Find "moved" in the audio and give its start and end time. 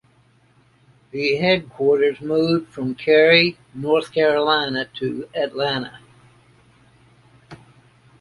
2.21-2.69